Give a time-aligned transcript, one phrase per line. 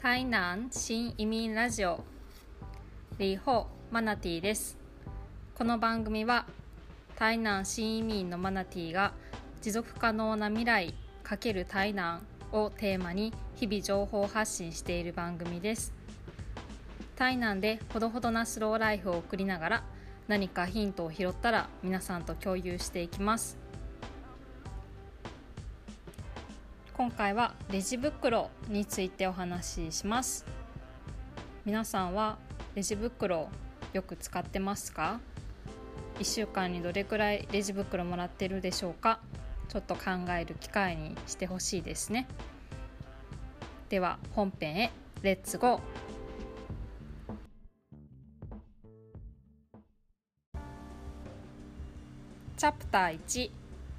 [0.00, 2.04] 台南新移民ラジオ。
[3.18, 4.78] リーホーマナティです。
[5.56, 6.46] この番組は
[7.16, 9.12] 台南新移民のマナティが
[9.60, 10.94] 持続可能な未来
[11.24, 12.20] ×台南
[12.52, 15.92] をテーマに日々情報発信している番組です。
[17.16, 19.84] 台南でほどほどなスローライフを送りながら
[20.28, 23.58] 何かヒントを拾ったら皆さんと共有していきます。
[26.98, 30.44] 今回はレジ袋についてお話しします。
[31.64, 32.38] 皆さんは
[32.74, 33.48] レジ袋
[33.92, 35.20] よく使ってますか
[36.18, 39.20] ？1週間にどれくらいレジ袋もらってるでしょうか？
[39.68, 40.00] ちょっと考
[40.36, 42.26] える機会にしてほしいですね。
[43.90, 44.90] では本編へ
[45.22, 45.80] レッツゴー。
[52.56, 53.50] チャプター1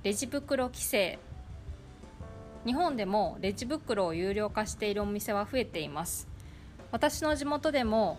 [0.03, 1.17] レジ袋規制。
[2.65, 6.27] 日本でもレジ袋を有料化しているお店は増えています。
[6.91, 8.17] 私の地元でも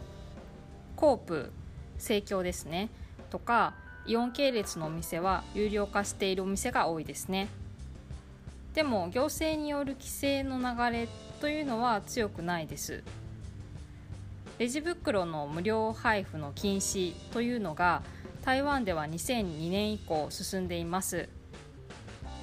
[0.97, 1.53] コープ
[1.99, 2.89] 生協ですね。
[3.31, 3.75] とか
[4.07, 7.49] イオン系列のお店は有料化しているお店が多いですね。
[8.75, 11.09] でも行政による規制の流れ
[11.41, 13.03] というのは強くないです。
[14.59, 18.03] レジ袋の無料配布の禁止というのが
[18.45, 21.29] 台湾では2002年以降進んでいます。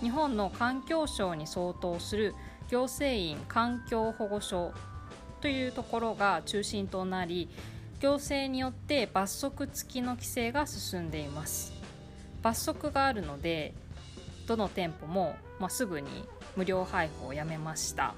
[0.02, 2.36] 日本の環境省に相当する
[2.70, 4.73] 行政院環境保護所
[5.42, 7.50] というところが中心となり
[8.00, 11.73] 行政によって罰則付きの規制が進んでいます。
[12.44, 13.73] 罰則があるので
[14.48, 16.08] どの店舗も、まあ、すぐに
[16.56, 18.14] 無料配布をやめました。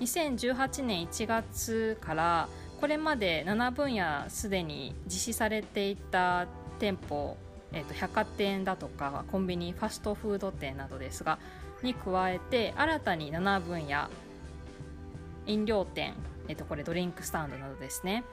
[0.00, 2.48] 2018年1月から
[2.80, 6.46] これまで7分野すでに実施されていた
[6.78, 7.36] 店舗
[7.72, 11.38] えーと、百貨店だとかコンビニファストフード店などですが
[11.82, 14.08] に加えて新たに7分野
[15.46, 16.14] 飲料店、
[16.48, 18.24] えーと、これドリンクスタンドなどですね。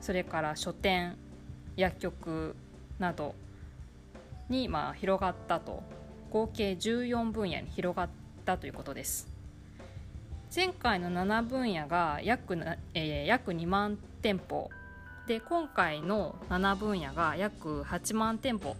[0.00, 1.16] それから書店
[1.76, 2.54] 薬局
[2.98, 3.34] など
[4.48, 5.82] にまあ広がったと。
[6.30, 8.08] 合計14分野に広がっ
[8.44, 9.28] たということです。
[10.54, 12.58] 前回の7分野が約,、
[12.94, 14.70] えー、約2万店舗
[15.28, 18.76] で今回の7分野が約8万店舗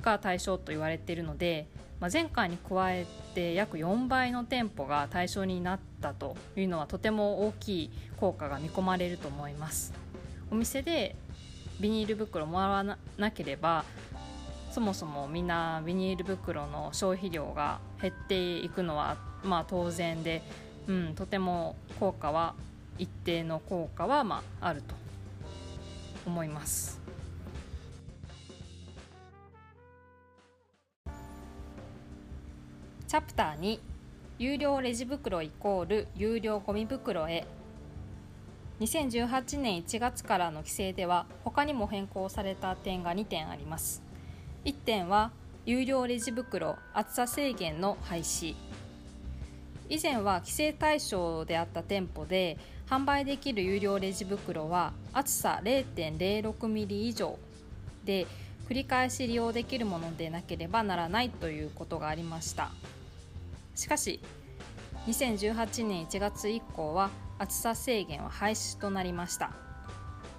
[0.00, 1.66] が対象と言われているので、
[1.98, 3.04] まあ、前回に加え
[3.34, 9.92] て約4倍の店舗が対象になったというのはとても大きい効果が見込まれると思います。
[10.52, 11.16] お店で
[11.80, 13.84] ビニール袋をもらわなければ
[14.70, 20.42] そもそもみんなビニール袋の消費量が減っていくのはまあ当然で、
[20.86, 22.54] うん、とても効果は
[22.98, 25.07] 一定の効果はまああると。
[26.28, 27.00] 思います。
[33.08, 33.80] チャプター2
[34.38, 37.46] 有料レジ袋イコール有料ゴミ袋へ。
[38.80, 44.02] 2018年1月からの規制では他にも変更された点が2点あります。
[44.64, 45.32] 1点は
[45.64, 48.54] 有料レジ袋厚さ制限の廃止。
[49.88, 52.58] 以前は規制対象であった店舗で
[52.90, 57.38] 販売できる有料レジ袋は厚さ 0.06mm 以上
[58.04, 58.26] で
[58.68, 62.70] 繰り返し利用できるものでなければならないということがありました。
[63.74, 64.20] しかし
[65.06, 69.52] 2018年1月以降は厚さ制限は廃止となりました。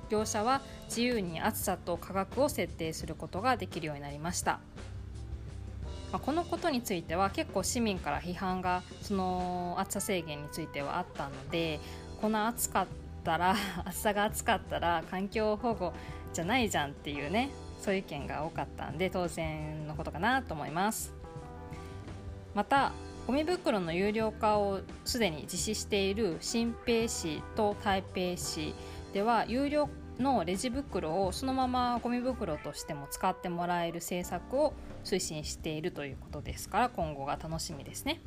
[0.10, 4.60] 業者は自由に厚さと価格を設定することができるようになりました。
[6.12, 11.80] まあ、このことについては結構市民から批判がその暑さ制限についてはあったので
[12.20, 12.88] こんな暑かっ
[13.24, 15.94] たら 暑さが暑かったら環境保護
[16.34, 17.50] じゃないじゃんっていうね
[17.82, 21.14] そういう意見が多かったんで当然のことかなと思います。
[22.54, 22.92] また
[23.26, 28.74] ゴミ袋の有料化をすでに実施している新北市と台北市
[29.14, 29.88] では有料
[30.20, 38.20] のレジ袋をそのままゴミ袋としても使ってもらえる政策を推進しているということですから今後が楽しみですね。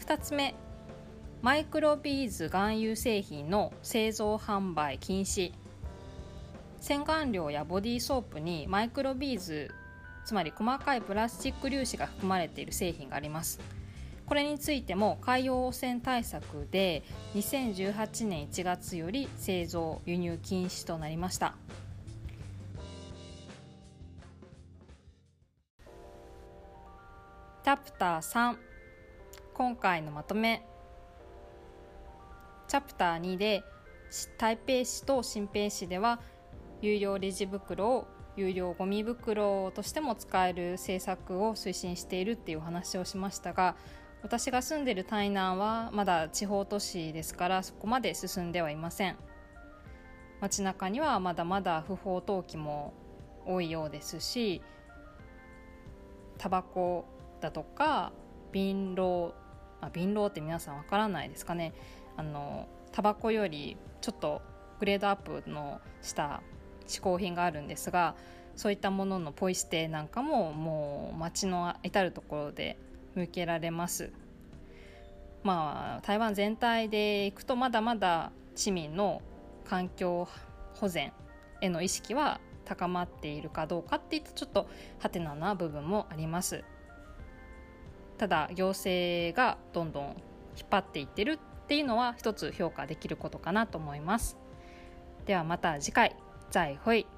[0.00, 0.54] 2つ目
[1.44, 5.52] マイクロビーズ含有製品の製造販売禁止。
[6.80, 9.70] 洗顔料やボディーソープにマイクロビーズ
[10.24, 13.60] つまり細かいプラスチック粒子が含まれている製品があります。
[14.24, 17.02] これについても海洋汚染対策で
[17.34, 21.56] 2018年1月より製造輸入禁止となりました。
[27.62, 28.56] チャプター3
[29.52, 30.66] 今回のまとめ。
[32.74, 33.62] チャプター2で
[34.36, 36.18] 台北市と新北市では
[36.82, 43.76] 有料レジ袋を有料ゴミ袋としても使える政策を推進しているっていうお話をしましたが
[44.24, 49.16] 私が住んでる台南はまだ地方都市ですからそこまで進んではいません。
[50.40, 52.92] 街中にはまだまだ不法投棄も
[53.46, 54.62] 多いようですし
[56.38, 57.04] タバコ
[57.40, 58.10] だとか
[58.52, 59.32] 槟榔
[59.80, 61.72] あ槟榔って皆さんわからないですかね。
[62.16, 64.42] あのタバコよりちょっと
[64.80, 66.42] グレードアップのした
[66.86, 68.14] 嗜好品があるんですが
[68.56, 72.78] そういったもののポイ捨てなんかももう街の至る所で
[73.14, 74.12] 向けられます。
[75.42, 79.20] まあ台湾全体でいくとまだまだ市民の
[79.64, 80.28] 環境
[80.74, 81.12] 保全
[81.60, 84.68] への意識は高まっているかどうかっていったちょっと
[84.98, 86.64] ハテナな部分もあります。
[88.16, 90.04] ただ行政がどんどん
[90.56, 94.36] 引っ張っていってるっていうのは一つ評価できることかなと思います。
[95.26, 96.14] ではまた次回。
[96.50, 97.13] 再会。